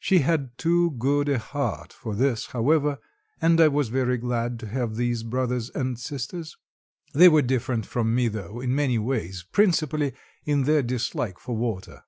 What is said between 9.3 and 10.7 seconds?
principally, in